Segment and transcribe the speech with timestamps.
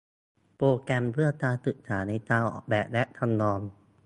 [0.57, 3.59] โปรแกรมเพื่อการศึกษาในการออกแบบและจำลอง